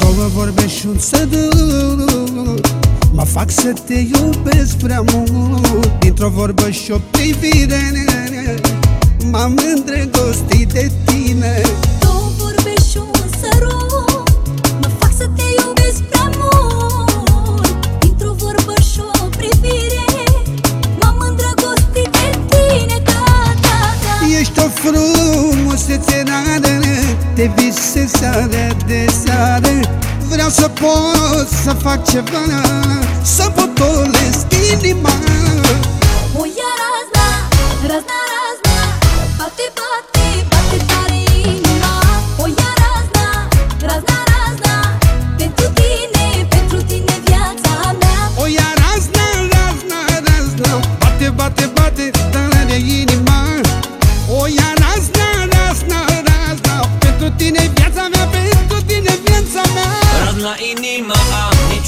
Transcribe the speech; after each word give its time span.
Două 0.00 0.28
vorbe 0.34 0.68
și 0.68 0.86
un 0.86 0.98
sădut 0.98 2.66
Mă 3.12 3.24
fac 3.24 3.50
să 3.50 3.72
te 3.86 3.94
iubesc 3.94 4.76
prea 4.76 5.04
mult 5.12 6.00
Dintr-o 6.00 6.28
vorbă 6.28 6.70
și 6.70 6.90
o 6.90 6.98
privire 7.10 7.92
M-am 9.30 9.58
îndrăgostit 9.74 10.72
de 10.72 10.90
tine 11.04 11.60
Două 12.00 12.30
vorbe 12.38 12.74
și 12.90 12.96
un 12.96 13.28
sărut 13.40 13.89
frumusețe 24.82 26.22
rară 26.26 26.78
Te 27.34 27.50
visez 27.56 28.10
seară 28.10 28.76
de 28.86 29.06
seară 29.24 29.80
Vreau 30.28 30.48
să 30.48 30.68
pot 30.68 31.48
să 31.62 31.70
fac 31.82 32.10
ceva 32.10 32.44
Să 33.22 33.50
potolesc 33.54 34.46
inima. 34.72 35.10
O 36.36 36.44
ia 36.44 36.72
razna, 36.80 37.28
razna, 37.82 38.29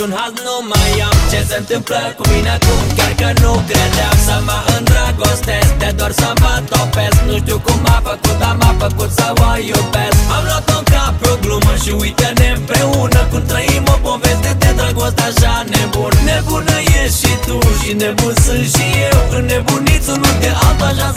niciun 0.00 0.18
haz 0.18 0.34
nu 0.48 0.56
mai 0.70 0.92
am 1.08 1.16
Ce 1.30 1.40
se 1.48 1.56
întâmplă 1.62 2.00
cu 2.18 2.24
mine 2.32 2.50
acum, 2.56 2.80
chiar 2.96 3.12
că 3.20 3.28
nu 3.42 3.52
credeam 3.68 4.16
Să 4.26 4.36
mă 4.46 4.58
îndrăgostesc, 4.76 5.72
de 5.82 5.90
doar 5.98 6.12
să 6.20 6.30
mă 6.42 6.52
topesc. 6.70 7.18
Nu 7.28 7.34
știu 7.42 7.58
cum 7.66 7.78
m-a 7.86 7.98
făcut, 8.08 8.36
dar 8.42 8.54
m-a 8.60 8.72
făcut 8.82 9.10
să 9.18 9.26
o 9.48 9.50
iubesc. 9.70 10.18
Am 10.36 10.42
luat-o 10.48 10.78
ca 10.92 11.04
pe 11.20 11.28
o 11.32 11.34
glumă 11.42 11.74
și 11.82 11.90
uite-ne 12.02 12.48
împreună 12.56 13.20
Cum 13.30 13.42
trăim 13.50 13.84
o 13.94 13.96
poveste 14.06 14.50
de 14.62 14.70
dragoste 14.78 15.22
așa 15.28 15.54
nebun. 15.72 16.14
Nebună 16.28 16.78
ești 17.00 17.16
și 17.22 17.32
tu 17.46 17.56
și 17.80 17.90
nebun 18.00 18.34
sunt 18.44 18.66
și 18.74 18.86
eu. 19.08 19.18
Înnebuniți 19.38 20.08
unul 20.14 20.34
de 20.42 20.50
altul 20.66 20.86
așa 20.90 21.08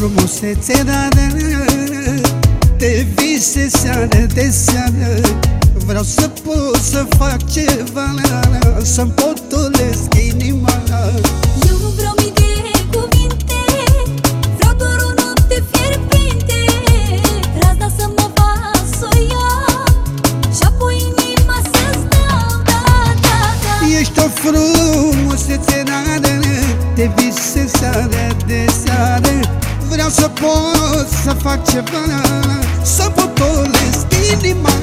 frumusețe 0.00 0.84
rară 0.86 1.26
Te 2.76 3.06
vise 3.14 3.68
seară 3.68 4.26
de 4.34 4.50
seară 4.50 5.20
Vreau 5.86 6.02
să 6.02 6.30
pot 6.44 6.80
să 6.82 7.06
fac 7.18 7.50
ceva 7.50 8.14
Să-mi 8.82 9.10
potolesc 9.10 10.14
inima. 10.32 10.72
Eu 11.68 11.76
nu 11.82 11.88
vreau 11.96 12.14
mii 12.16 12.32
de 12.34 12.50
cuvinte 12.92 13.62
Vreau 14.58 14.74
doar 14.78 14.98
o 15.08 15.12
noapte 15.22 15.64
fierbinte. 15.70 16.60
Razna 17.60 17.88
să 17.98 18.10
mă 18.16 18.30
fac 18.34 18.84
să 18.98 19.08
o 19.12 19.16
iau 19.32 19.84
Și 20.56 20.62
apoi 20.64 20.94
inima 21.08 21.56
să-ți 21.72 22.04
dau. 22.12 22.62
Da, 22.64 22.82
da, 23.24 23.38
da. 23.62 23.98
Ești 24.00 24.18
o 24.18 24.28
frumusețe 24.40 25.82
rară 25.86 26.38
Te 26.94 27.10
vise 27.16 27.70
seară 27.78 28.36
de 28.46 28.64
seară 28.84 29.29
Vreau 29.29 29.29
să 30.10 30.28
pot 30.28 31.08
să 31.22 31.30
fac 31.42 31.70
ceva 31.70 32.20
Să 32.82 33.10
potolesc 33.14 34.06
inima 34.32 34.79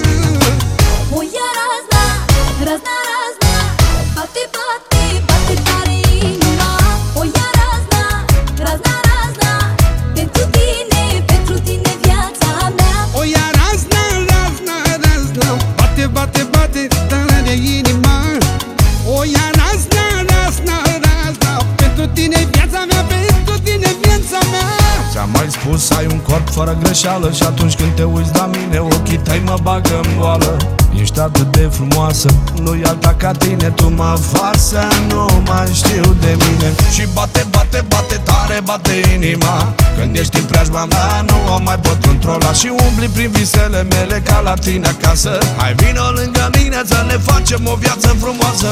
Ți-am 25.49 25.63
mai 25.63 25.77
spus, 25.79 25.97
ai 25.97 26.05
un 26.05 26.19
corp 26.19 26.49
fără 26.49 26.77
greșeală 26.83 27.31
Și 27.31 27.43
atunci 27.43 27.75
când 27.75 27.91
te 27.95 28.03
uiți 28.03 28.29
la 28.33 28.45
mine, 28.45 28.79
ochii 28.79 29.17
tăi 29.17 29.41
mă 29.45 29.57
bagă 29.61 29.99
în 30.03 30.09
goală 30.19 30.57
Ești 31.01 31.19
atât 31.19 31.51
de 31.51 31.69
frumoasă, 31.71 32.29
nu-i 32.61 32.83
alta 32.83 33.13
ca 33.17 33.31
tine 33.31 33.69
Tu 33.69 33.89
mă 33.89 34.19
faci 34.31 34.59
să 34.59 34.87
nu 35.09 35.41
mai 35.45 35.69
știu 35.73 36.15
de 36.19 36.37
mine. 36.43 36.73
Și 36.93 37.07
bate, 37.13 37.45
bate, 37.49 37.85
bate 37.87 38.21
tare, 38.23 38.59
bate 38.63 38.91
inima. 39.15 39.73
Când 39.97 40.15
ești 40.15 40.37
în 40.37 40.43
preajma 40.43 40.85
mea, 40.85 41.21
nu 41.27 41.53
o 41.53 41.59
mai 41.63 41.79
pot 41.79 42.05
controla 42.05 42.53
Și 42.53 42.71
umbli 42.87 43.07
prin 43.07 43.31
visele 43.31 43.83
mele 43.83 44.21
ca 44.25 44.39
la 44.39 44.53
tine 44.53 44.87
acasă. 44.87 45.37
Hai 45.57 45.73
vino 45.73 46.09
lângă 46.15 46.49
mine 46.57 46.81
să 46.85 47.03
ne 47.07 47.17
facem 47.17 47.67
o 47.67 47.75
viață 47.75 48.07
frumoasă 48.19 48.67